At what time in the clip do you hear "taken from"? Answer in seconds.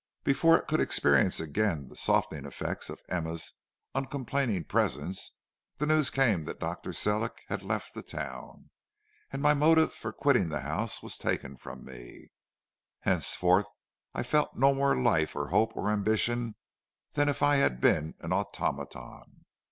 11.19-11.85